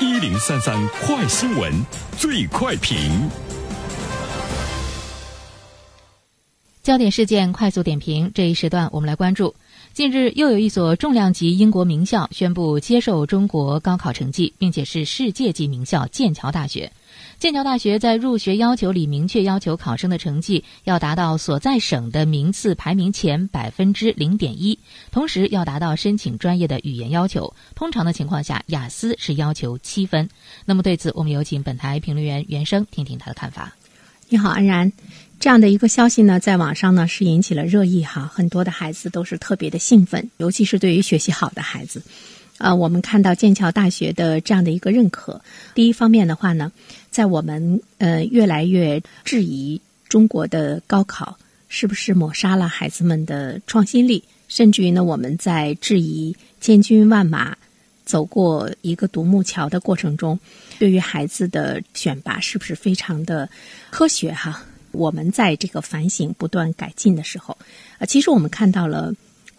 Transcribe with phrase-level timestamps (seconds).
[0.00, 1.72] 一零三三快新闻，
[2.18, 3.30] 最快评。
[6.82, 9.54] 焦点事件快速点评，这一时段我们来关注。
[9.92, 16.90] 近日，又有一所重量级英国名校宣布接受中国高考成绩，并且是世界级名校——剑桥大学。
[17.38, 24.76] 剑桥大学在入学要求里明确要求考生的成绩要达到所在省的名次排名前百分之零点一，
[25.12, 27.54] 同时要达到申请专业的语言要求。
[27.76, 30.28] 通常的情况下，雅思是要求七分。
[30.64, 33.72] 那么对此，我们有请本台评论员袁生听听他的看法。
[34.28, 34.90] 你好，安然。
[35.42, 42.00] 这样的一个消息呢，在网上呢是引起了热议哈，很多的孩子都是特别的兴奋，尤其是对于学习好的孩子。
[42.58, 45.40] 呃，我们看到剑桥大学的这样的一个认可，
[45.74, 46.70] 第一方面的话呢，
[47.10, 57.56] 在我们呃越来越质疑中国的高考是不是抹杀了孩子们的创新力，甚至于呢，我们在质疑千军万马
[58.04, 60.38] 走过一个独木桥的过程中，
[60.78, 63.50] 对于孩子的选拔是不是非常的
[63.90, 64.64] 科学哈？
[64.92, 67.56] 我们在这个反省、不断改进的时候，
[67.98, 69.12] 啊，其实我们看到了。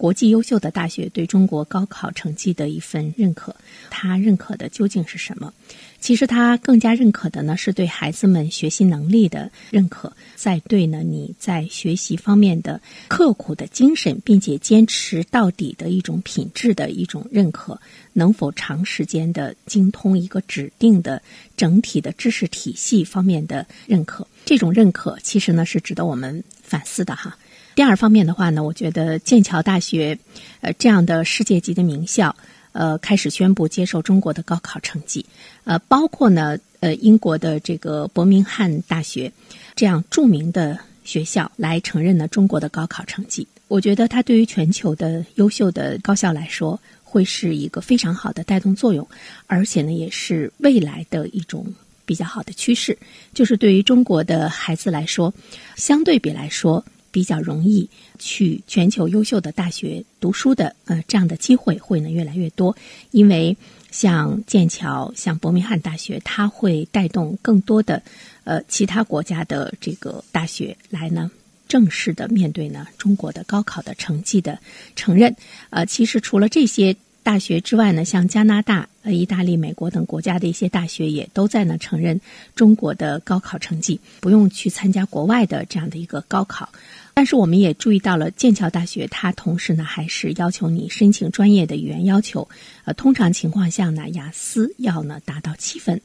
[0.04, 3.56] 国际优秀的大学对中国高考成绩的一份认可，
[3.90, 5.54] 他认可的究竟是什么？
[6.02, 17.80] 其实他更加认可的呢，是对孩子们学习能力的认可，在对呢你在学习方面的刻苦的精神，并且坚持到底的一种品质的一种认可，
[18.12, 21.22] 能否长时间的精通一个指定的
[21.56, 27.38] 整体的知识体系方面的认可，这种认可其实呢是值得我们反思的哈。
[27.76, 30.18] 第二方面的话呢，我觉得剑桥大学，
[30.62, 32.36] 呃，这样的世界级的名校，
[32.72, 35.26] 呃，开始宣布接受中国的高考成绩，
[35.64, 39.32] 呃，包括呢，呃，英国的这个伯明翰大学，
[39.76, 49.08] 这样著名的学校来承认呢中国的高考成绩，我觉得它对于全球的优秀的高校来说，会是一个非常好的带动作用，
[49.48, 51.66] 而且呢，也是未来的一种
[52.06, 52.96] 比较好的趋势，
[53.34, 55.34] 就是对于中国的孩子来说，
[55.76, 56.86] 相对比来说。
[57.14, 57.88] 比较容易
[58.18, 62.76] 去全球优秀的大学读书的，呃，这样的机会会呢越来越多，
[63.12, 63.56] 因为
[63.92, 68.02] 像剑桥、像伯明翰大学，它会带动更多的
[68.44, 71.30] 呃其他国家的这个大学来呢
[71.68, 74.58] 正式的面对呢中国的高考的成绩的
[74.96, 75.36] 承认。
[75.70, 82.20] 呃，其实除了这些大学之外呢，像加拿大、呃意大利、美国等国家的一些大学也都在呢承认
[82.54, 86.70] 中国的高考成绩，不用去参加国外的这样的一个高考。
[87.14, 92.48] 但是我们也注意到了，剑桥大学它同时呢还是要求你申请专业的语言要求，
[92.84, 96.02] 呃，通常情况下呢，雅思要呢达到七分。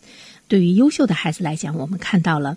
[0.46, 2.56] 对于优秀的孩子来讲，我们看到了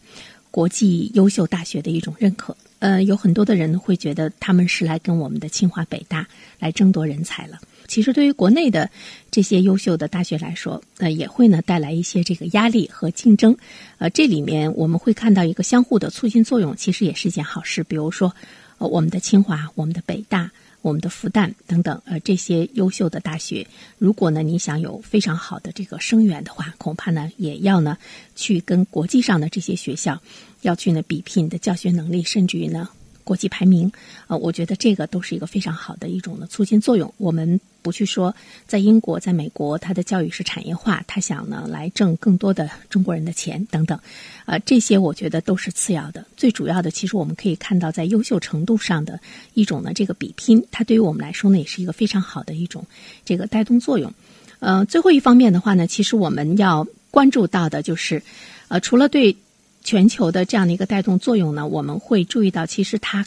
[0.52, 2.56] 国际优秀大学的一种认可。
[2.80, 6.28] 呃，有很多的人会觉得他们是来跟我们的清华、北大
[6.60, 7.60] 来争夺人才了。
[7.92, 8.90] 其实对于国内的
[9.30, 13.54] 这些优秀的大学来说，呃，也会呢带来一些这个压力和竞争。
[13.98, 17.84] 呃，这里面我们会看到一个相互的促进作用，其实也是一件好事。
[17.84, 18.34] 比如说，
[18.78, 20.50] 呃，我们的清华、我们的北大、
[20.82, 27.98] 我们的复旦等等，呃，这些优秀的大学，如果呢你想有非常好的这个生源的话，恐怕呢也要呢
[28.38, 30.18] 去跟国际上的这些学校。
[30.62, 32.88] 要去呢比拼你的教学能力，甚至于呢
[33.32, 33.90] 国际排名，
[34.28, 37.14] 呃，我觉得这个都是一个非常好的一种的促进作用。
[37.18, 38.36] 我们不去说
[38.68, 43.98] 在英国、在美国，它的教育是产业化，他想呢来挣更多的中国人的钱等等，
[44.46, 46.26] 呃，这些我觉得都是次要的。
[46.36, 49.18] 最主要的，其实我们可以看到在优秀程度上的
[49.54, 52.86] 一种呢这个比拼，它对于我们来说呢也是一个非常好的一种
[53.24, 54.14] 这个带动作用。
[54.60, 58.22] 呃，最后一方面的话呢，其实我们要关注到的就是，
[58.68, 59.38] 呃，除了对。
[59.84, 63.26] 全球的这样的一个带动作用呢，我们会注意到，其实它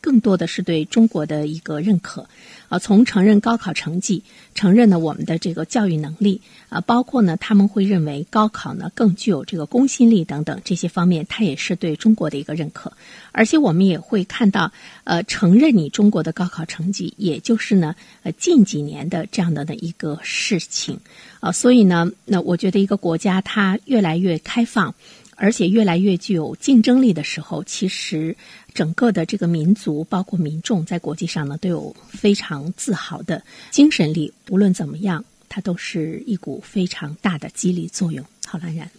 [0.00, 2.28] 更多的是对中国的一个认可，
[2.68, 4.22] 啊，从承认高考成绩，
[4.54, 12.92] 承认呢我们的这个教育能力，啊，包括呢他们会认为高考呢更具有这个公信力等等这些方面，它也是对中国的一个认可。
[13.32, 14.70] 而且我们也会看到，
[15.02, 21.00] 呃，承认你中国的高考成绩，也就是呢，呃，近几年的这样的的一个事情，
[21.40, 24.94] 啊，所以呢，那我觉得一个国家它越来越开放。
[25.36, 28.36] 而且越来越具有竞争力的时候，其实
[28.74, 34.32] 整个的这个民族，包括民众，在国际上呢，都有非常自豪的精神力。
[34.48, 38.24] 无论怎么样，它都是一股非常大的激励作用。
[38.46, 38.90] 好，兰然，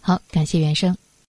[0.00, 0.96] 好，感谢原生。